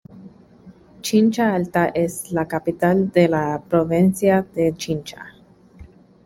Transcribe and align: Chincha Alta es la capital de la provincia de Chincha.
Chincha 1.03 1.53
Alta 1.53 1.89
es 1.89 2.31
la 2.31 2.47
capital 2.47 3.11
de 3.11 3.27
la 3.27 3.61
provincia 3.61 4.41
de 4.55 4.73
Chincha. 4.75 5.27